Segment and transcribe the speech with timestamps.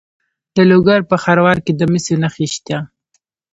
[0.55, 2.77] د لوګر په خروار کې د مسو نښې شته.